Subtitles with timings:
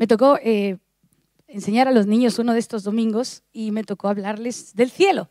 [0.00, 0.78] me tocó eh,
[1.46, 5.28] enseñar a los niños uno de estos domingos y me tocó hablarles del cielo,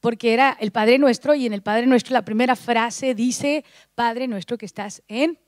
[0.00, 4.26] porque era el Padre Nuestro y en el Padre Nuestro la primera frase dice, Padre
[4.26, 5.38] Nuestro que estás en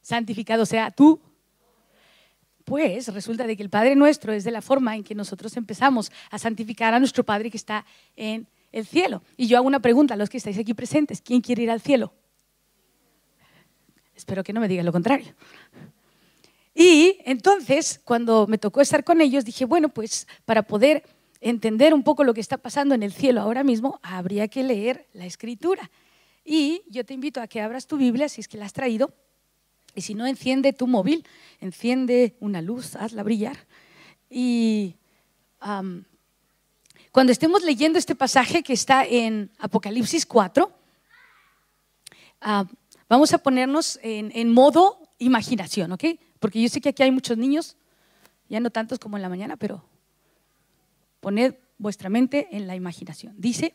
[0.00, 1.20] santificado sea tú.
[2.64, 6.10] Pues resulta de que el Padre Nuestro es de la forma en que nosotros empezamos
[6.32, 7.86] a santificar a nuestro Padre que está
[8.16, 9.22] en el cielo.
[9.36, 11.80] Y yo hago una pregunta a los que estáis aquí presentes, ¿quién quiere ir al
[11.80, 12.12] cielo?
[14.16, 15.32] Espero que no me digan lo contrario.
[16.74, 21.04] Y entonces, cuando me tocó estar con ellos, dije, bueno, pues para poder
[21.40, 25.06] entender un poco lo que está pasando en el cielo ahora mismo, habría que leer
[25.12, 25.90] la escritura.
[26.44, 29.12] Y yo te invito a que abras tu Biblia, si es que la has traído,
[29.94, 31.26] y si no, enciende tu móvil,
[31.60, 33.66] enciende una luz, hazla brillar.
[34.30, 34.94] Y
[37.10, 40.72] cuando estemos leyendo este pasaje que está en Apocalipsis 4,
[43.08, 46.04] vamos a ponernos en, en modo imaginación, ¿ok?
[46.42, 47.76] Porque yo sé que aquí hay muchos niños,
[48.48, 49.84] ya no tantos como en la mañana, pero
[51.20, 53.32] poned vuestra mente en la imaginación.
[53.38, 53.74] Dice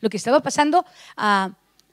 [0.00, 0.86] lo que estaba pasando
[1.18, 1.50] ah,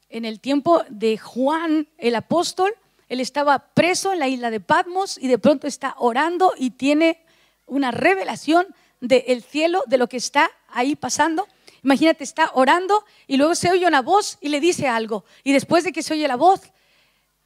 [0.07, 2.71] en el tiempo de Juan el apóstol.
[3.09, 7.21] Él estaba preso en la isla de Patmos y de pronto está orando y tiene
[7.65, 8.67] una revelación
[9.01, 11.45] del cielo, de lo que está ahí pasando.
[11.83, 15.25] Imagínate, está orando y luego se oye una voz y le dice algo.
[15.43, 16.61] Y después de que se oye la voz,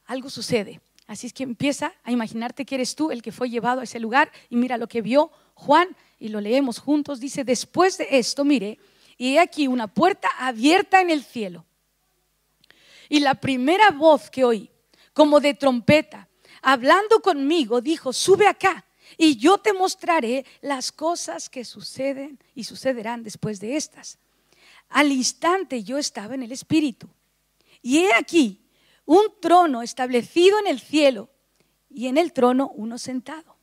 [0.06, 0.80] algo sucede.
[1.06, 4.00] Así es que empieza a imaginarte que eres tú el que fue llevado a ese
[4.00, 7.20] lugar y mira lo que vio Juan y lo leemos juntos.
[7.20, 8.78] Dice, después de esto, mire,
[9.16, 11.64] y he aquí una puerta abierta en el cielo.
[13.08, 14.70] Y la primera voz que oí,
[15.12, 16.28] como de trompeta,
[16.60, 18.84] hablando conmigo, dijo, sube acá
[19.16, 24.18] y yo te mostraré las cosas que suceden y sucederán después de estas.
[24.88, 27.08] Al instante yo estaba en el Espíritu.
[27.80, 28.65] Y he aquí
[29.06, 31.30] un trono establecido en el cielo
[31.88, 33.56] y en el trono uno sentado.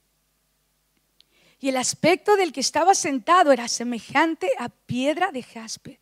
[1.60, 6.00] Y el aspecto del que estaba sentado era semejante a piedra de jaspe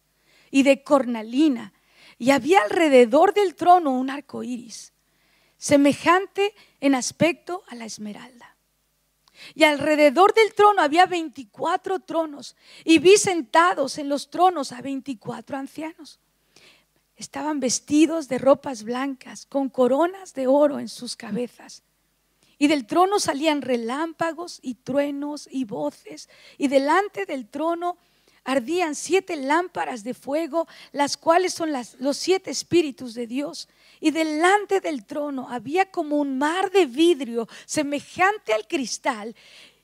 [0.49, 1.73] y de cornalina,
[2.17, 4.93] y había alrededor del trono un arco iris,
[5.57, 8.55] semejante en aspecto a la esmeralda.
[9.55, 15.57] Y alrededor del trono había 24 tronos, y vi sentados en los tronos a 24
[15.57, 16.19] ancianos
[17.21, 21.83] estaban vestidos de ropas blancas, con coronas de oro en sus cabezas.
[22.57, 27.97] Y del trono salían relámpagos y truenos y voces, y delante del trono
[28.43, 33.69] ardían siete lámparas de fuego, las cuales son los siete espíritus de Dios.
[33.99, 39.35] Y delante del trono había como un mar de vidrio semejante al cristal,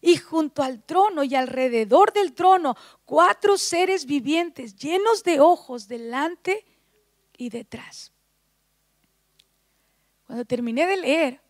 [0.01, 2.75] y junto al trono y alrededor del trono
[3.05, 6.63] cuatro seres vivientes llenos de ojos delante
[7.37, 8.11] y detrás.
[10.25, 11.41] Cuando terminé de leer,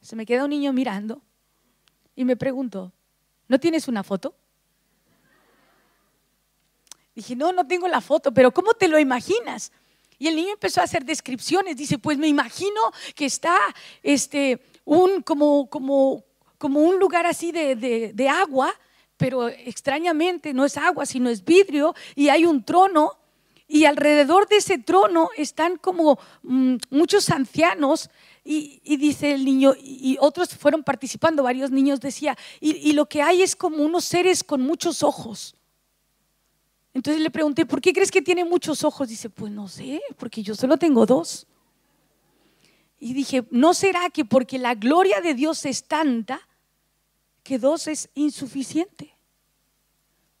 [0.00, 1.22] se me queda un niño mirando
[2.16, 2.92] y me preguntó,
[3.46, 4.34] ¿no tienes una foto?
[7.14, 9.70] Dije, no, no tengo la foto, pero ¿cómo te lo imaginas?
[10.18, 11.76] Y el niño empezó a hacer descripciones.
[11.76, 12.80] Dice, pues me imagino
[13.14, 13.58] que está
[14.02, 16.24] este, un, como, como,
[16.58, 18.74] como un lugar así de, de agua,
[19.16, 23.19] pero extrañamente no es agua, sino es vidrio, y hay un trono
[23.72, 28.10] y alrededor de ese trono están como mm, muchos ancianos
[28.42, 33.42] y, dice el niño, y, otros fueron participando, varios niños decía, y, lo que hay
[33.42, 35.54] es como unos seres con muchos ojos.
[36.94, 39.08] Entonces le pregunté, ¿por qué crees que tiene muchos ojos?
[39.08, 41.46] Dice, pues no sé, porque yo solo tengo dos.
[42.98, 46.40] Y dije, ¿no será que porque la gloria de Dios es tanta
[47.44, 49.16] que dos es insuficiente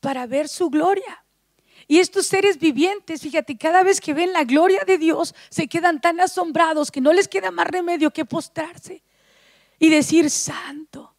[0.00, 1.24] para ver su gloria?
[1.90, 6.00] Y estos seres vivientes, fíjate, cada vez que ven la gloria de Dios, se quedan
[6.00, 9.02] tan asombrados que no les queda más remedio que postrarse
[9.76, 11.12] y decir, santo,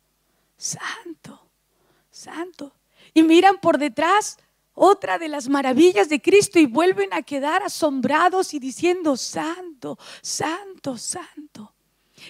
[0.56, 1.46] santo,
[2.10, 2.74] santo.
[3.14, 4.38] Y miran por detrás
[4.74, 10.98] otra de las maravillas de Cristo y vuelven a quedar asombrados y diciendo, santo, santo,
[10.98, 11.71] santo.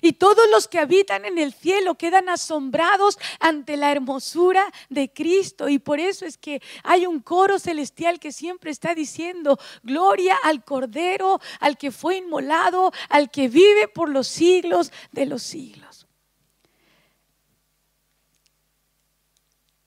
[0.01, 5.67] Y todos los que habitan en el cielo quedan asombrados ante la hermosura de Cristo.
[5.67, 10.63] Y por eso es que hay un coro celestial que siempre está diciendo, gloria al
[10.63, 16.07] Cordero, al que fue inmolado, al que vive por los siglos de los siglos.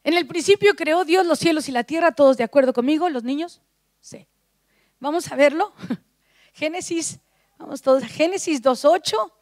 [0.05, 3.25] En el principio creó Dios los cielos y la tierra, todos de acuerdo conmigo, los
[3.25, 3.63] niños.
[4.01, 4.29] Sí.
[5.01, 5.73] Vamos a verlo.
[6.53, 7.21] Génesis,
[7.59, 9.33] vamos todos Génesis 2.8.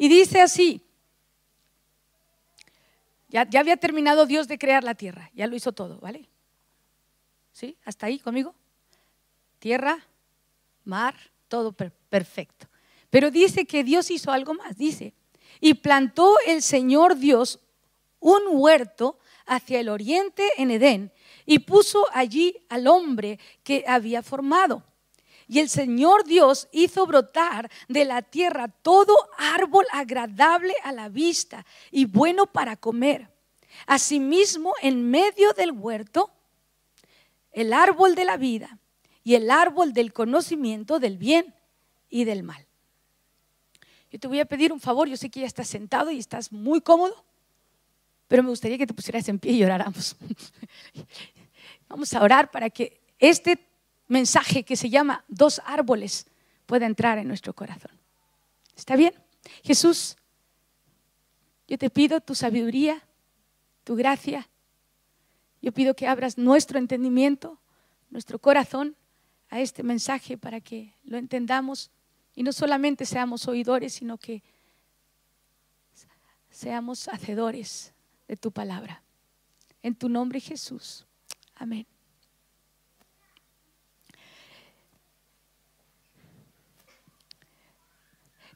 [0.00, 0.80] Y dice así,
[3.28, 6.26] ya, había terminado Dios de crear la tierra, ya lo hizo todo, ¿vale?
[7.52, 7.76] ¿Sí?
[7.84, 8.54] ¿Hasta ahí conmigo?
[9.58, 10.02] Tierra,
[10.84, 11.14] mar,
[11.48, 12.66] todo perfecto.
[13.10, 15.12] Pero dice que Dios hizo algo más, dice,
[15.60, 17.60] Y plantó el Señor Dios
[18.20, 21.12] un huerto hacia el oriente en Edén
[21.44, 24.82] y puso allí al hombre que había formado.
[25.50, 31.66] Y el Señor Dios hizo brotar de la tierra todo árbol agradable a la vista
[31.90, 33.28] y bueno para comer.
[33.84, 36.30] Asimismo, en medio del huerto,
[37.50, 38.78] el árbol de la vida
[39.24, 41.52] y el árbol del conocimiento del bien
[42.08, 42.64] y del mal.
[44.12, 46.52] Yo te voy a pedir un favor, yo sé que ya estás sentado y estás
[46.52, 47.24] muy cómodo,
[48.28, 50.14] pero me gustaría que te pusieras en pie y oráramos.
[51.88, 53.69] Vamos a orar para que este
[54.10, 56.26] mensaje que se llama dos árboles
[56.66, 57.92] pueda entrar en nuestro corazón.
[58.76, 59.14] ¿Está bien?
[59.62, 60.16] Jesús,
[61.68, 63.02] yo te pido tu sabiduría,
[63.84, 64.48] tu gracia.
[65.62, 67.60] Yo pido que abras nuestro entendimiento,
[68.10, 68.96] nuestro corazón
[69.48, 71.90] a este mensaje para que lo entendamos
[72.34, 74.42] y no solamente seamos oidores, sino que
[76.50, 77.92] seamos hacedores
[78.26, 79.02] de tu palabra.
[79.82, 81.06] En tu nombre Jesús.
[81.54, 81.86] Amén.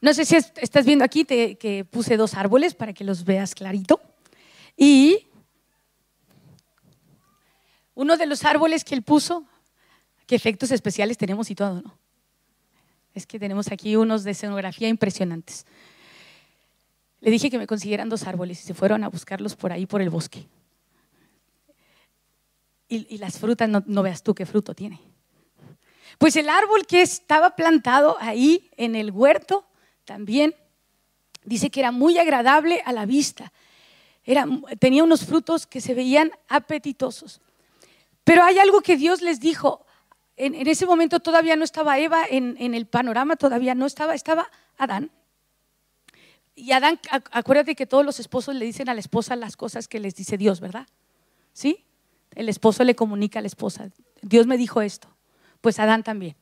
[0.01, 4.01] No sé si estás viendo aquí que puse dos árboles para que los veas clarito.
[4.77, 5.27] Y
[7.95, 9.45] uno de los árboles que él puso,
[10.27, 11.97] qué efectos especiales tenemos y todo, ¿no?
[13.13, 15.65] Es que tenemos aquí unos de escenografía impresionantes.
[17.21, 20.01] Le dije que me consiguieran dos árboles y se fueron a buscarlos por ahí, por
[20.01, 20.45] el bosque.
[22.87, 25.01] Y, las frutas, no, no veas tú qué fruto tiene.
[26.19, 29.65] Pues el árbol que estaba plantado ahí en el huerto
[30.05, 30.55] también
[31.43, 33.51] dice que era muy agradable a la vista.
[34.79, 37.41] Tenía unos frutos que se veían apetitosos.
[38.23, 39.85] Pero hay algo que Dios les dijo.
[40.35, 44.49] En, ese momento todavía no estaba Eva en, en, el panorama, todavía no estaba, estaba
[44.77, 45.11] Adán.
[46.55, 46.99] Y Adán,
[47.31, 50.37] acuérdate que todos los esposos le dicen a la esposa las cosas que les dice
[50.37, 50.87] Dios, ¿verdad?
[51.53, 51.85] ¿Sí?
[52.33, 53.89] El esposo le comunica a la esposa,
[54.21, 55.07] Dios me dijo esto.
[55.61, 56.35] Pues Adán también.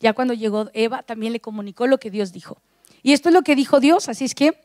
[0.00, 2.60] Ya cuando llegó Eva, también le comunicó lo que Dios dijo.
[3.02, 4.58] Y esto es lo que dijo Dios, así es que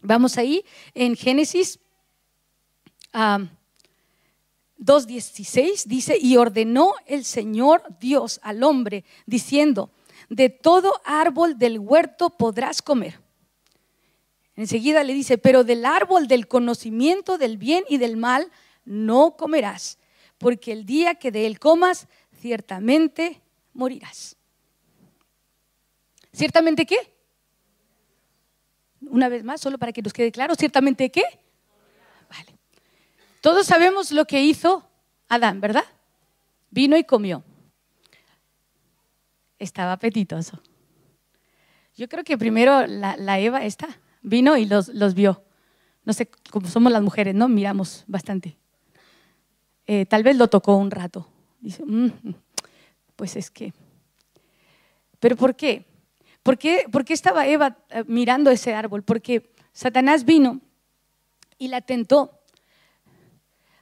[0.00, 0.64] vamos ahí
[0.94, 1.80] en Génesis
[3.12, 9.90] 2.16, dice, y ordenó el Señor Dios al hombre, diciendo,
[10.28, 13.20] de todo árbol del huerto podrás comer.
[14.56, 18.50] Enseguida le dice, pero del árbol del conocimiento del bien y del mal
[18.84, 19.98] no comerás,
[20.36, 22.06] porque el día que de él comas,
[22.40, 23.40] ciertamente
[23.72, 24.36] morirás.
[26.32, 27.17] ¿Ciertamente qué?
[29.10, 31.22] Una vez más, solo para que nos quede claro, ciertamente qué.
[32.30, 32.58] Vale.
[33.40, 34.88] Todos sabemos lo que hizo
[35.28, 35.84] Adán, ¿verdad?
[36.70, 37.44] Vino y comió.
[39.58, 40.60] Estaba apetitoso.
[41.96, 43.88] Yo creo que primero la, Eva está,
[44.22, 45.42] vino y los, vio.
[46.04, 47.48] No sé, como somos las mujeres, ¿no?
[47.48, 48.56] Miramos bastante.
[49.86, 51.28] Eh, tal vez lo tocó un rato.
[51.60, 52.10] Dice, mm,
[53.16, 53.72] pues es que.
[55.18, 55.84] ¿Pero por qué?
[56.48, 59.02] ¿Por qué, estaba Eva eh, mirando ese árbol?
[59.02, 60.62] Porque Satanás vino
[61.58, 62.40] y la tentó.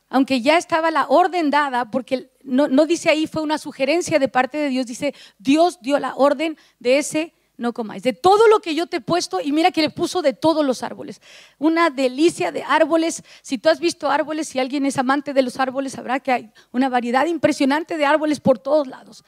[0.09, 4.27] Aunque ya estaba la orden dada, porque no, no dice ahí fue una sugerencia de
[4.27, 8.02] parte de Dios, dice Dios dio la orden de ese no comáis.
[8.02, 10.67] De todo lo que yo te he puesto, y mira que le puso de todos
[10.67, 11.23] los árboles.
[11.59, 13.23] Una delicia de árboles.
[13.43, 16.50] Si tú has visto árboles, si alguien es amante de los árboles, sabrá que hay
[16.73, 19.25] una variedad impresionante de árboles por todos lados.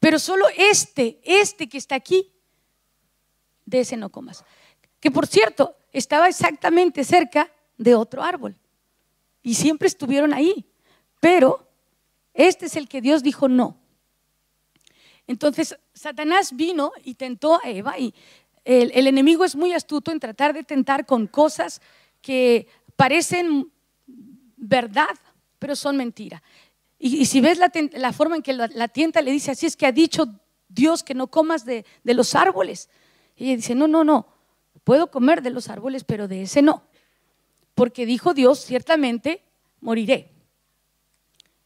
[0.00, 2.32] Pero solo este, este que está aquí,
[3.70, 4.44] de ese no comas.
[4.98, 8.56] Que por cierto, estaba exactamente cerca de otro árbol.
[9.42, 10.66] Y siempre estuvieron ahí.
[11.20, 11.66] Pero
[12.34, 13.76] este es el que Dios dijo no.
[15.26, 18.12] Entonces, Satanás vino y tentó a Eva y
[18.64, 21.80] el, enemigo es muy astuto en tratar de tentar con cosas
[22.20, 23.70] que parecen
[24.56, 25.16] verdad,
[25.58, 26.42] pero son mentira.
[26.98, 29.92] Y, si ves la, forma en que la, tienta, le dice, así es que ha
[29.92, 30.26] dicho
[30.68, 32.90] Dios que no comas de los árboles.
[33.40, 34.26] Ella dice, no, no, no,
[34.84, 36.82] puedo comer de los árboles, pero de ese no.
[37.74, 39.42] Porque dijo Dios, ciertamente
[39.80, 40.30] moriré.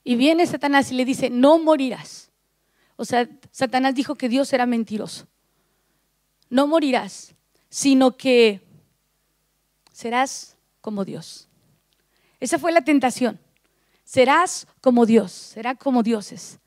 [0.05, 2.31] Y viene Satanás y le dice, no morirás.
[2.97, 5.27] O sea, Satanás dijo que Dios era mentiroso.
[6.49, 7.35] No morirás,
[7.69, 8.63] sino que
[9.93, 11.49] serás como Dios.
[12.39, 13.41] Esa fue la tentación.
[14.05, 16.61] Serás como Dios, será como dioses.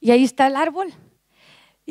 [0.00, 0.94] Y ahí está el árbol.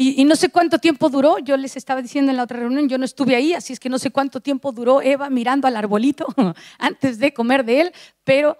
[0.01, 2.97] Y, no sé cuánto tiempo duró, yo les estaba diciendo en la otra reunión, yo
[2.97, 6.25] no estuve ahí, así es que no sé cuánto tiempo duró Eva mirando al arbolito
[6.79, 8.57] antes de comer de él, pero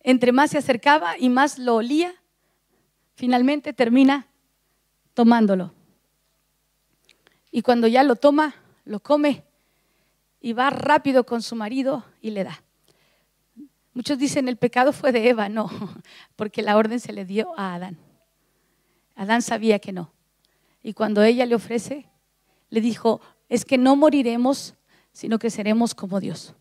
[0.00, 2.12] entre más se acercaba y más lo olía,
[3.14, 4.26] finalmente termina
[5.14, 5.72] tomándolo.
[7.50, 9.44] Y cuando ya lo toma, lo come,
[10.42, 12.62] y va rápido con su marido y le da.
[13.94, 15.70] Muchos dicen el pecado fue de Eva, no,
[16.36, 18.09] porque la orden se le dio a Adán.
[19.20, 20.14] Adán sabía que no.
[20.82, 22.06] Y cuando ella le ofrece,
[22.70, 24.76] le dijo, es que no moriremos,
[25.12, 26.54] sino que seremos como Dios.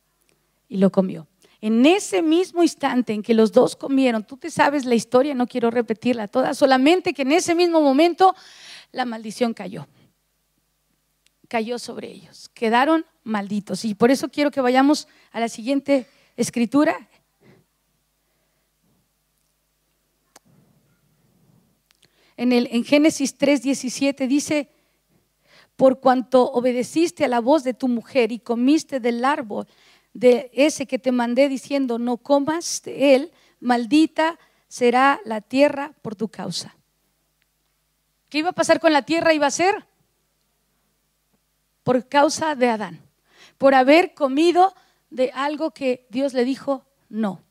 [0.68, 1.26] Y lo comió.
[1.62, 5.48] En ese mismo instante en que los dos comieron, tú te sabes la historia, no
[5.48, 8.36] quiero repetirla toda, solamente que en ese mismo momento
[8.92, 9.88] la maldición cayó.
[11.48, 12.50] Cayó sobre ellos.
[12.54, 13.86] Quedaron malditos.
[13.86, 17.08] Y por eso quiero que vayamos a la siguiente escritura.
[22.40, 24.70] En, el, en Génesis 3:17 dice,
[25.76, 29.68] por cuanto obedeciste a la voz de tu mujer y comiste del árbol
[30.14, 36.16] de ese que te mandé diciendo, no comas de él, maldita será la tierra por
[36.16, 36.78] tu causa.
[38.30, 39.34] ¿Qué iba a pasar con la tierra?
[39.34, 39.86] Iba a ser
[41.84, 43.02] por causa de Adán,
[43.58, 44.74] por haber comido
[45.10, 47.44] de algo que Dios le dijo no.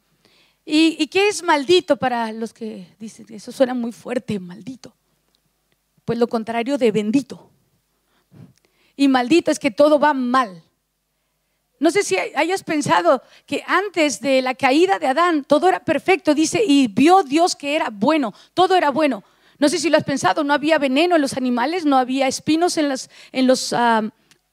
[0.70, 4.94] ¿Y, qué es maldito para los que dicen, eso suena muy fuerte, maldito?
[6.04, 7.48] Pues lo contrario de bendito.
[8.94, 10.62] Y maldito es que todo va mal.
[11.80, 16.34] No sé si hayas pensado que antes de la caída de Adán todo era perfecto,
[16.34, 19.24] dice, y vio Dios que era bueno, todo era bueno.
[19.58, 22.76] No sé si lo has pensado, no había veneno en los animales, no había espinos
[22.76, 22.92] en,
[23.32, 24.02] en los ah,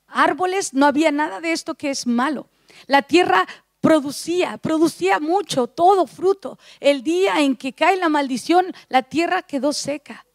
[0.07, 2.47] árboles, no había nada de esto que es malo.
[2.87, 3.45] La tierra
[3.85, 6.57] producía, producía mucho, todo fruto.
[6.79, 10.25] El día en que cae la maldición, la tierra quedó seca.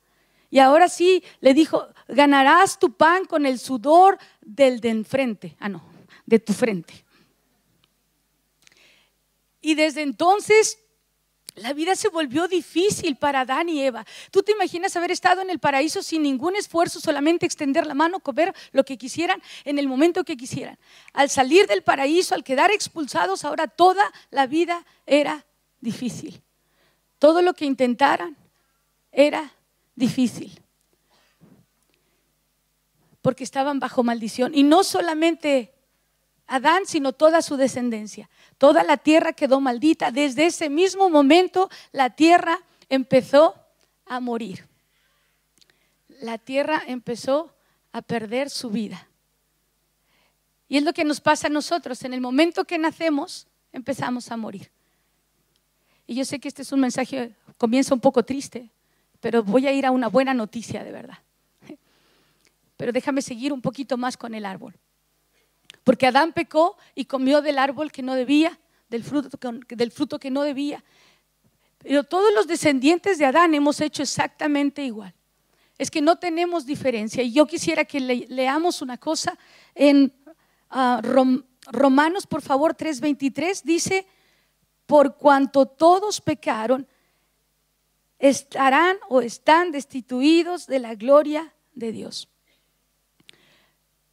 [0.51, 5.57] Y ahora sí le dijo, ganarás tu pan con el sudor del de enfrente.
[5.59, 5.83] Ah, no,
[6.27, 7.05] de tu frente.
[9.61, 10.79] Y desde entonces
[11.55, 14.07] la vida se volvió difícil para Adán y Eva.
[14.31, 18.21] ¿Tú te imaginas haber estado en el paraíso sin ningún esfuerzo, solamente extender la mano,
[18.21, 20.79] comer lo que quisieran en el momento que quisieran?
[21.13, 25.47] Al salir del paraíso, al quedar expulsados, ahora toda la vida era
[25.81, 26.43] difícil.
[27.19, 28.37] Todo lo que intentaran
[29.13, 29.53] era
[29.95, 30.61] difícil.
[33.21, 34.55] Porque estaban bajo maldición.
[34.55, 35.75] Y no solamente
[36.51, 38.29] Adán, sino toda su descendencia.
[38.59, 40.11] Toda la tierra quedó maldita.
[40.11, 43.55] Desde ese mismo momento la tierra empezó
[44.05, 44.67] a morir.
[46.21, 47.55] La tierra empezó
[47.93, 49.07] a perder su vida.
[50.69, 52.03] Y es lo que nos pasa a nosotros.
[52.03, 54.73] En el momento que nacemos, empezamos a morir.
[56.09, 58.69] Y yo sé que este es un mensaje, comienza un poco triste,
[59.21, 61.19] pero voy a ir a una buena noticia de verdad.
[62.77, 64.75] Pero déjame seguir un poquito más con el árbol.
[65.91, 69.37] Porque Adán pecó y comió del árbol que no debía, del fruto,
[69.71, 70.85] del fruto que no debía.
[71.79, 75.13] Pero todos los descendientes de Adán hemos hecho exactamente igual.
[75.79, 77.25] Es que no tenemos diferencia.
[77.25, 79.37] Y yo quisiera que leamos una cosa
[79.75, 80.15] en
[80.71, 81.03] ah,
[81.73, 84.07] Romanos, por favor, 3:23, dice,
[84.87, 86.87] por cuanto todos pecaron,
[88.21, 92.30] estarán o están destituidos de la gloria de Dios.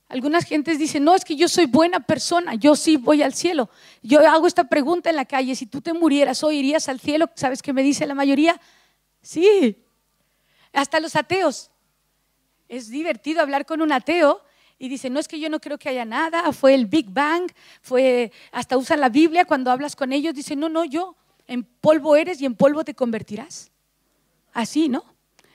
[0.10, 3.70] Algunas gentes dicen, no, es que yo soy buena persona, yo sí voy al cielo.
[4.02, 7.30] Yo hago esta pregunta en la calle, si tú te murieras hoy, ¿irías al cielo?
[7.36, 8.60] ¿Sabes qué me dice la mayoría?
[9.22, 9.84] Sí,
[10.72, 11.72] hasta los ateos.
[12.70, 14.42] Es divertido hablar con un ateo
[14.80, 17.52] y dice, no es que yo no creo que haya nada, fue el Big Bang,
[17.82, 21.16] fue, hasta usan la Biblia cuando hablas con ellos, dice, no, no, yo,
[21.48, 23.72] en polvo eres y en polvo te convertirás.
[24.54, 25.04] Así, ¿no?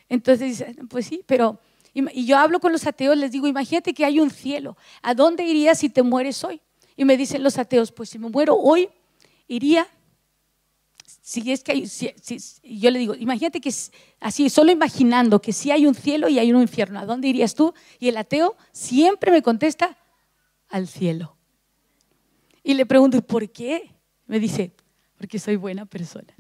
[0.09, 1.59] Entonces dice, pues sí, pero
[1.95, 4.77] y, yo hablo con los ateos, les digo, imagínate que hay un cielo.
[5.03, 6.61] ¿A dónde irías si te mueres hoy?
[6.97, 8.89] Y me dicen los ateos, pues si me muero hoy,
[9.47, 9.87] iría.
[11.05, 11.85] Si es que hay,
[12.65, 13.73] yo le digo, imagínate que
[14.21, 17.55] así, solo imaginando que si hay un cielo y hay un infierno, ¿a dónde irías
[17.55, 17.75] tú?
[17.99, 19.97] Y el ateo siempre me contesta,
[20.69, 21.37] al cielo.
[22.65, 23.95] Y le pregunto, ¿por qué?
[24.27, 24.73] Me dice,
[25.19, 26.35] porque soy buena persona.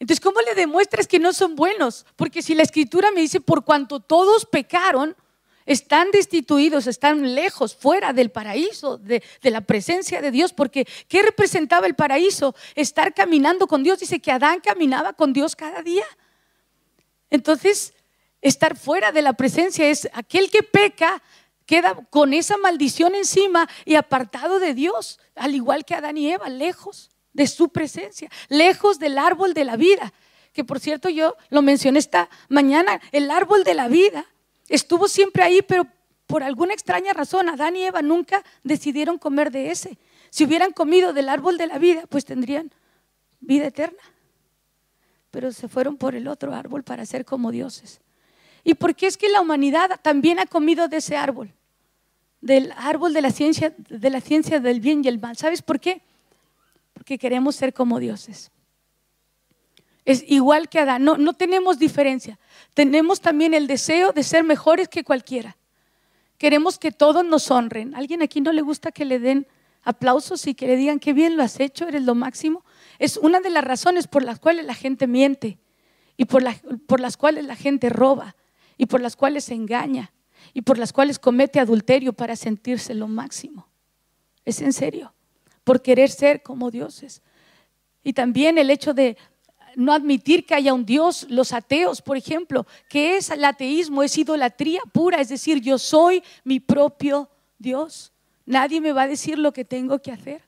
[0.00, 2.06] Entonces, ¿cómo le demuestras que no son buenos?
[2.16, 5.14] Porque si la escritura me dice, por cuanto todos pecaron,
[5.66, 11.86] están destituidos, están lejos, fuera del paraíso, de, la presencia de Dios, porque ¿qué representaba
[11.86, 12.54] el paraíso?
[12.74, 14.00] Estar caminando con Dios.
[14.00, 16.06] Dice que Adán caminaba con Dios cada día.
[17.28, 17.92] Entonces,
[18.40, 21.22] estar fuera de la presencia es aquel que peca,
[21.66, 26.48] queda con esa maldición encima y apartado de Dios, al igual que Adán y Eva,
[26.48, 30.12] lejos de su presencia, lejos del árbol de la vida.
[30.52, 34.26] Que por cierto yo lo mencioné esta mañana, el árbol de la vida
[34.68, 35.86] estuvo siempre ahí, pero
[36.26, 39.98] por alguna extraña razón Adán y Eva nunca decidieron comer de ese.
[40.30, 42.72] Si hubieran comido del árbol de la vida, pues tendrían
[43.40, 44.02] vida eterna.
[45.30, 48.00] Pero se fueron por el otro árbol para ser como dioses.
[48.62, 51.52] ¿Y por qué es que la humanidad también ha comido de ese árbol?
[52.40, 55.36] del árbol de la ciencia, de la ciencia del bien y el mal.
[55.36, 56.02] ¿Sabes por qué?
[57.00, 58.50] Porque queremos ser como dioses.
[60.04, 62.38] Es igual que Adán, no, no tenemos diferencia.
[62.74, 65.56] Tenemos también el deseo de ser mejores que cualquiera.
[66.36, 67.94] Queremos que todos nos honren.
[67.94, 69.46] ¿Alguien aquí no le gusta que le den
[69.82, 72.66] aplausos y que le digan qué bien lo has hecho, eres lo máximo?
[72.98, 75.58] Es una de las razones por las cuales la gente miente
[76.18, 76.44] y por,
[76.86, 78.36] por las cuales la gente roba
[78.76, 80.12] y por las cuales se engaña
[80.52, 83.68] y por las cuales comete adulterio para sentirse lo máximo.
[84.44, 85.14] Es en serio,
[85.70, 87.22] por querer ser como dioses.
[88.02, 89.16] Y también el hecho de
[89.76, 94.18] no admitir que haya un Dios, los ateos, por ejemplo, que es el ateísmo, es
[94.18, 98.12] idolatría pura, es decir, yo soy mi propio Dios.
[98.46, 100.42] Nadie me va a decir lo que tengo que hacer.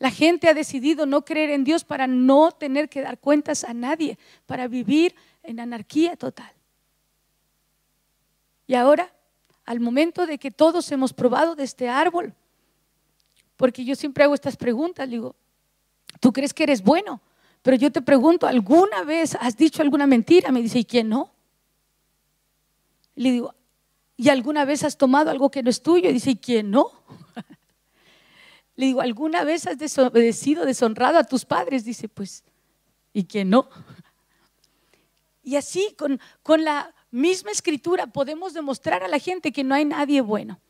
[0.00, 3.72] La gente ha decidido no creer en Dios para no tener que dar cuentas a
[3.72, 5.14] nadie, para vivir
[5.44, 6.52] en anarquía total.
[8.66, 9.14] Y ahora,
[9.64, 12.34] al momento de que todos hemos probado de este árbol,
[13.60, 15.36] porque yo siempre hago estas preguntas, digo,
[16.18, 17.20] ¿tú crees que eres bueno?
[17.60, 20.50] Pero yo te pregunto, ¿alguna vez has dicho alguna mentira?
[20.50, 21.30] Me dice, ¿y quién no?
[23.16, 23.54] Le digo,
[24.16, 26.08] ¿y alguna vez has tomado algo que no es tuyo?
[26.08, 26.90] Y dice, ¿y quién no?
[28.76, 31.84] Le digo, ¿alguna vez has desobedecido, deshonrado a tus padres?
[31.84, 32.42] Dice, pues,
[33.12, 33.68] ¿y quién no?
[35.42, 39.84] Y así, con, con la misma escritura, podemos demostrar a la gente que no hay
[39.84, 40.60] nadie bueno.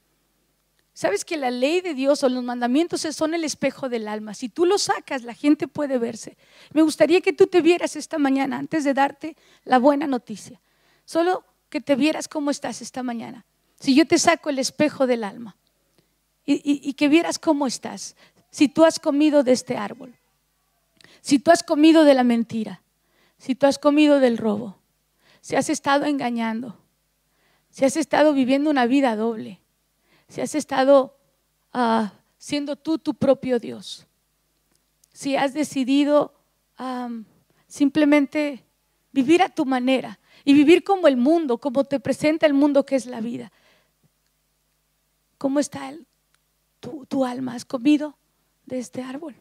[0.92, 4.34] Sabes que la ley de Dios o los mandamientos son el espejo del alma.
[4.34, 6.36] Si tú lo sacas, la gente puede verse.
[6.72, 10.60] Me gustaría que tú te vieras esta mañana antes de darte la buena noticia.
[11.04, 13.46] Solo que te vieras cómo estás esta mañana.
[13.78, 15.56] Si yo te saco el espejo del alma
[16.44, 18.16] y, que vieras cómo estás.
[18.50, 20.14] Si tú has comido de este árbol.
[21.20, 22.82] Si tú has comido de la mentira.
[23.38, 24.76] Si tú has comido del robo.
[25.40, 26.76] Si has estado engañando.
[27.70, 29.59] Si has estado viviendo una vida doble
[30.30, 31.18] si has estado
[31.72, 34.06] ah, siendo tú tu propio Dios,
[35.12, 36.32] si has decidido
[37.66, 38.64] simplemente
[39.12, 42.96] vivir a tu manera y vivir como el mundo, como te presenta el mundo que
[42.96, 43.52] es la vida.
[45.36, 45.92] ¿Cómo está
[46.78, 47.54] tu, tu alma?
[47.54, 48.16] ¿Has comido
[48.64, 49.34] de este árbol?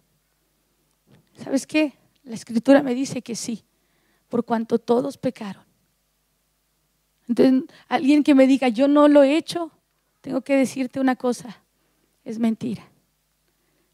[1.42, 1.94] ¿Sabes qué?
[2.24, 3.64] La escritura me dice que sí,
[4.28, 5.64] por cuanto todos pecaron.
[7.30, 9.72] Entonces, alguien que me diga, yo no lo he hecho,
[10.30, 11.64] tengo que decirte una cosa,
[12.24, 12.88] es mentira,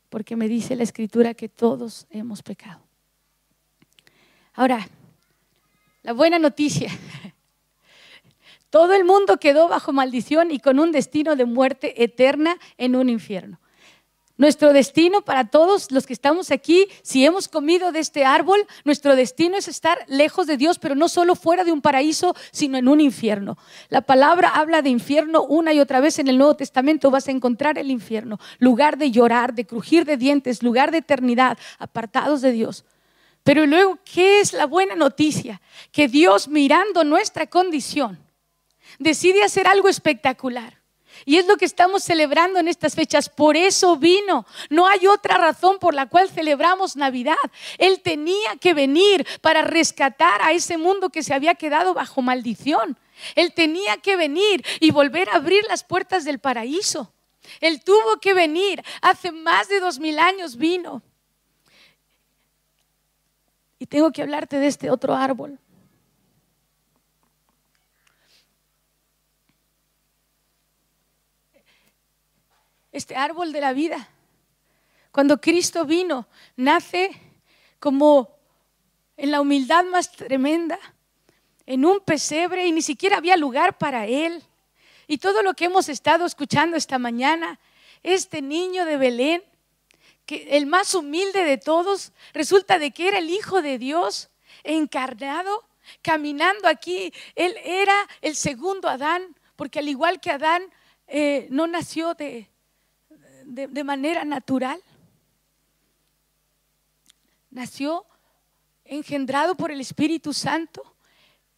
[0.09, 2.81] porque me dice la escritura que todos hemos pecado.
[4.53, 4.85] Ahora,
[6.03, 6.91] la buena noticia,
[8.69, 13.07] todo el mundo quedó bajo maldición y con un destino de muerte eterna en un
[13.07, 13.61] infierno.
[14.37, 19.15] Nuestro destino para todos los que estamos aquí, si hemos comido de este árbol, nuestro
[19.15, 22.89] destino es estar lejos de Dios, pero no solo fuera de un paraíso, sino en
[22.89, 23.57] un infierno.
[23.87, 27.11] La palabra habla de infierno una y otra vez en el Nuevo Testamento.
[27.11, 31.57] Vas a encontrar el infierno, lugar de llorar, de crujir de dientes, lugar de eternidad,
[31.79, 32.83] apartados de Dios.
[33.43, 35.61] Pero luego, ¿qué es la buena noticia?
[35.93, 38.19] Que Dios mirando nuestra condición,
[38.99, 40.84] decide hacer algo espectacular.
[41.23, 43.29] Y es lo que estamos celebrando en estas fechas.
[43.29, 44.45] Por eso vino.
[44.69, 47.35] No hay otra razón por la cual celebramos Navidad.
[47.77, 52.97] Él tenía que venir para rescatar a ese mundo que se había quedado bajo maldición.
[53.35, 57.13] Él tenía que venir y volver a abrir las puertas del paraíso.
[57.61, 58.83] Él tuvo que venir.
[59.01, 61.01] Hace más de dos mil años vino.
[63.79, 65.59] Y tengo que hablarte de este otro árbol.
[72.95, 74.07] Este árbol de la vida.
[75.11, 77.11] Cuando Cristo vino, nace
[77.77, 78.29] como
[79.17, 80.79] en la humildad más tremenda,
[81.65, 84.41] en un pesebre y ni siquiera había lugar para él.
[85.07, 87.59] Y todo lo que hemos estado escuchando esta mañana,
[88.01, 89.43] este niño de Belén,
[90.25, 94.29] que el más humilde de todos, resulta de que era el Hijo de Dios
[94.63, 95.65] encarnado,
[96.01, 97.11] caminando aquí.
[97.35, 100.63] Él era el segundo Adán, porque al igual que Adán,
[101.07, 102.49] eh, no nació de,
[103.45, 104.81] de, manera natural.
[107.49, 108.05] Nació
[108.83, 110.83] engendrado por el Espíritu Santo.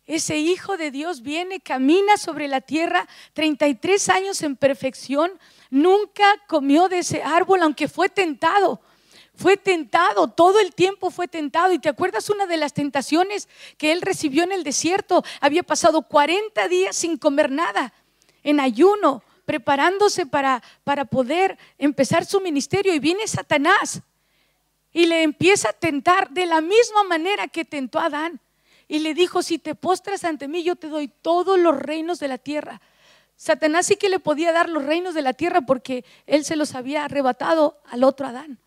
[0.05, 5.31] Ese Hijo de Dios viene, camina sobre la tierra 33 años en perfección.
[5.69, 8.81] Nunca comió de ese árbol, aunque fue tentado.
[9.35, 11.71] Fue tentado, todo el tiempo fue tentado.
[11.73, 13.47] ¿Y te acuerdas una de las tentaciones
[13.77, 15.23] que él recibió en el desierto?
[15.41, 17.93] Había pasado 40 días sin comer nada,
[18.43, 24.01] en ayuno preparándose para, para poder empezar su ministerio y viene Satanás
[24.91, 28.41] y le empieza a tentar de la misma manera que tentó a Adán.
[28.89, 32.27] Y le dijo, si te postras ante mí, yo te doy todos los reinos de
[32.27, 32.81] la tierra.
[33.37, 36.75] Satanás sí que le podía dar los reinos de la tierra porque él se los
[36.75, 38.59] había arrebatado al otro Adán.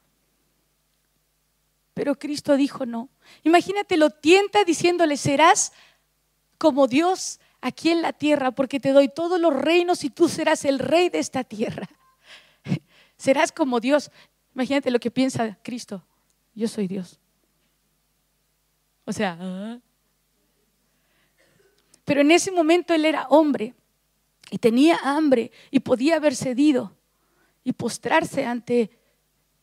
[1.92, 3.10] Pero Cristo dijo no.
[3.42, 5.74] Imagínate, lo tienta diciéndole, serás
[6.56, 10.64] como Dios aquí en la tierra porque te doy todos los reinos y tú serás
[10.64, 11.88] el rey de esta tierra.
[13.16, 14.10] serás como Dios.
[14.54, 16.04] Imagínate lo que piensa Cristo.
[16.54, 17.18] Yo soy Dios.
[19.04, 19.78] O sea, ¿ah?
[22.04, 23.74] pero en ese momento él era hombre
[24.50, 26.96] y tenía hambre y podía haber cedido
[27.62, 28.90] y postrarse ante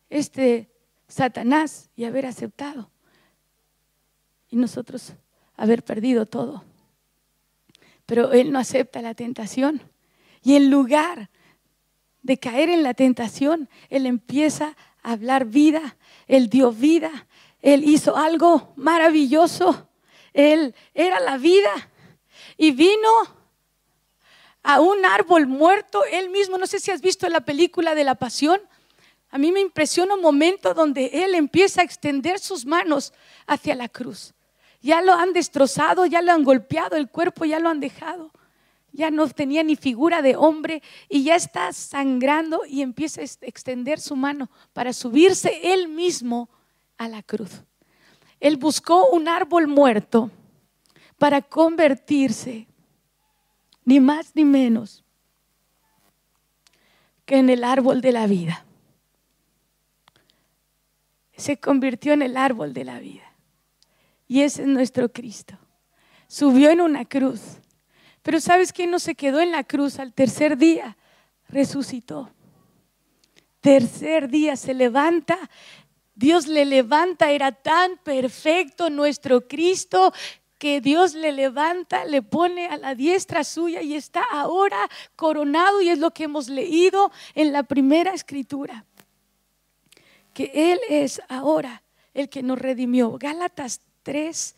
[0.09, 0.71] este
[1.07, 2.89] Satanás y haber aceptado.
[4.49, 5.13] Y nosotros
[5.55, 6.63] haber perdido todo.
[8.07, 9.83] Pero él no acepta la tentación.
[10.41, 11.29] Y en lugar
[12.23, 15.97] de caer en la tentación, él empieza a hablar vida.
[16.27, 17.27] Él dio vida.
[17.61, 19.89] Él hizo algo maravilloso.
[20.33, 21.71] Él era la vida.
[22.57, 23.09] Y vino
[24.63, 28.15] a un árbol muerto, él mismo, no sé si has visto la película de la
[28.15, 28.59] pasión,
[29.29, 33.13] a mí me impresiona un momento donde él empieza a extender sus manos
[33.45, 34.33] hacia la cruz.
[34.87, 38.31] Ya lo han destrozado, ya lo han golpeado el cuerpo, ya lo han dejado.
[38.93, 43.99] Ya no tenía ni figura de hombre y ya está sangrando y empieza a extender
[43.99, 46.49] su mano para subirse él mismo
[46.97, 47.63] a la cruz.
[48.39, 50.31] Él buscó un árbol muerto
[51.17, 52.65] para convertirse
[53.83, 55.03] ni más ni menos
[57.25, 58.65] que en el árbol de la vida.
[61.35, 63.26] Se convirtió en el árbol de la vida.
[64.27, 65.57] Y ese es nuestro Cristo.
[66.27, 67.41] Subió en una cruz.
[68.21, 70.97] Pero ¿sabes quién no se quedó en la cruz al tercer día?
[71.47, 72.29] Resucitó.
[73.61, 75.37] Tercer día se levanta.
[76.13, 77.31] Dios le levanta.
[77.31, 80.11] Era tan perfecto nuestro Cristo
[80.57, 85.89] que Dios le levanta, le pone a la diestra suya y está ahora coronado y
[85.89, 88.85] es lo que hemos leído en la primera escritura.
[90.33, 93.17] Que Él es ahora el que nos redimió.
[93.17, 94.55] Gálatas 3,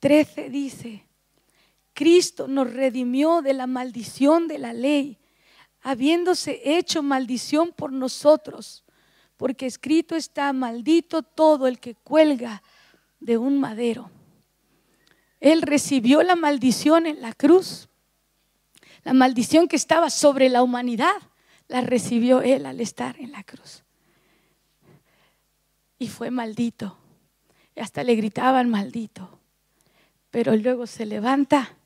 [0.00, 1.04] 13 dice,
[1.92, 5.18] Cristo nos redimió de la maldición de la ley,
[5.82, 8.86] habiéndose hecho maldición por nosotros,
[9.36, 12.62] porque escrito está, maldito todo el que cuelga
[13.20, 14.10] de un madero.
[15.40, 17.90] Él recibió la maldición en la cruz.
[19.04, 21.16] La maldición que estaba sobre la humanidad,
[21.66, 23.84] la recibió Él al estar en la cruz.
[25.98, 26.96] Y fue maldito.
[27.78, 29.38] Y hasta le gritaban maldito.
[30.32, 31.76] Pero luego se levanta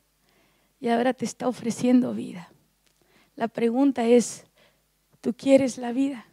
[0.79, 2.51] y ahora te está ofreciendo vida.
[3.35, 4.43] La pregunta es,
[5.21, 6.25] ¿tú quieres la vida?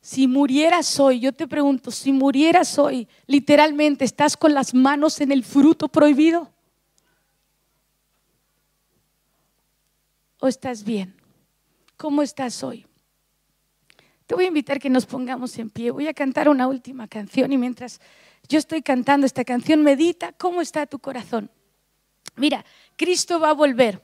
[0.00, 5.32] Si murieras hoy, yo te pregunto, si murieras hoy, literalmente, ¿estás con las manos en
[5.32, 6.50] el fruto prohibido?
[10.38, 11.14] ¿O estás bien?
[11.98, 12.86] ¿Cómo estás hoy?
[14.30, 15.90] Te voy a invitar que nos pongamos en pie.
[15.90, 18.00] Voy a cantar una última canción y mientras
[18.48, 21.50] yo estoy cantando esta canción, medita cómo está tu corazón.
[22.36, 22.64] Mira,
[22.94, 24.00] Cristo va a volver.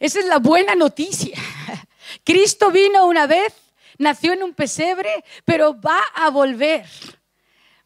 [0.00, 1.38] Esa es la buena noticia.
[2.24, 3.54] Cristo vino una vez
[3.98, 6.84] nació en un pesebre, pero va a volver.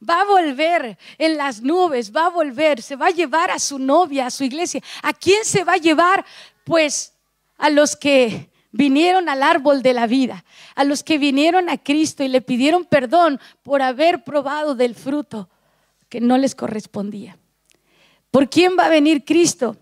[0.09, 3.79] Va a volver en las nubes, va a volver, se va a llevar a su
[3.79, 4.83] novia, a su iglesia.
[5.03, 6.25] ¿A quién se va a llevar?
[6.64, 7.12] Pues
[7.59, 12.24] a los que vinieron al árbol de la vida, a los que vinieron a Cristo
[12.24, 15.48] y le pidieron perdón por haber probado del fruto
[16.08, 17.38] que no les correspondía.
[18.30, 19.76] ¿Por quién va a venir Cristo?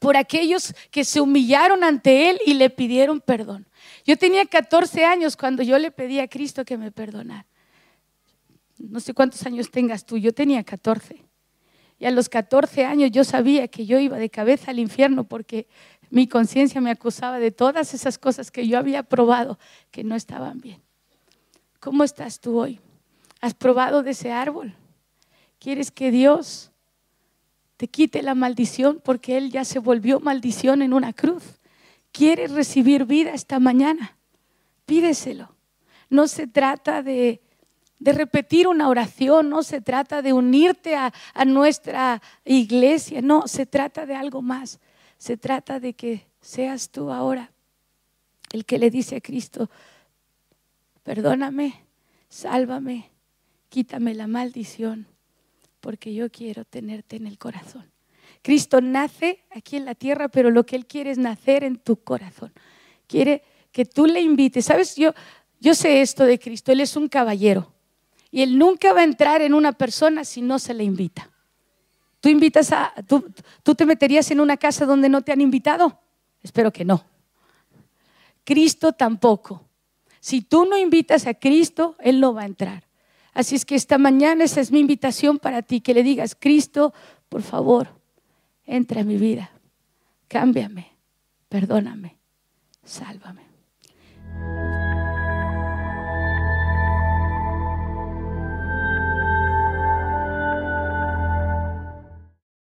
[0.00, 3.68] Por aquellos que se humillaron ante Él y le pidieron perdón.
[4.04, 7.46] Yo tenía 14 años cuando yo le pedí a Cristo que me perdonara.
[8.78, 11.24] No sé cuántos años tengas tú, yo tenía 14.
[12.00, 15.68] Y a los 14 años yo sabía que yo iba de cabeza al infierno porque
[16.12, 19.58] mi conciencia me acusaba de todas esas cosas que yo había probado
[19.90, 20.82] que no estaban bien.
[21.80, 22.80] ¿Cómo estás tú hoy?
[23.40, 24.74] ¿Has probado de ese árbol?
[25.58, 26.70] ¿Quieres que Dios
[27.78, 31.44] te quite la maldición porque Él ya se volvió maldición en una cruz?
[32.12, 34.18] ¿Quieres recibir vida esta mañana?
[34.84, 35.54] Pídeselo.
[36.10, 37.40] No se trata de,
[38.00, 44.04] repetir una oración, no se trata de unirte a, a nuestra iglesia, no, se trata
[44.04, 44.78] de algo más.
[45.22, 47.52] Se trata de que seas tú ahora
[48.50, 49.70] el que le dice a Cristo,
[51.04, 51.84] perdóname,
[52.28, 53.08] sálvame,
[53.68, 55.06] quítame la maldición,
[55.78, 57.88] porque yo quiero tenerte en el corazón.
[58.42, 62.02] Cristo nace aquí en la tierra, pero lo que Él quiere es nacer en tu
[62.02, 62.52] corazón.
[63.06, 64.64] Quiere que tú le invites.
[64.64, 64.96] ¿Sabes?
[64.96, 65.14] Yo,
[65.60, 66.72] yo sé esto de Cristo.
[66.72, 67.72] Él es un caballero.
[68.32, 71.31] Y Él nunca va a entrar en una persona si no se le invita.
[72.22, 73.32] ¿Tú invitas a, tú,
[73.64, 75.98] tú te meterías en una casa donde no te han invitado?
[76.40, 77.04] Espero que no.
[78.44, 79.64] Cristo tampoco.
[80.20, 82.84] Si tú no invitas a Cristo, Él no va a entrar.
[83.34, 86.94] Así es que esta mañana esa es mi invitación para ti, que le digas, Cristo,
[87.28, 87.88] por favor,
[88.66, 89.50] entra en mi vida,
[90.28, 90.92] cámbiame,
[91.48, 92.18] perdóname,
[92.84, 93.42] sálvame.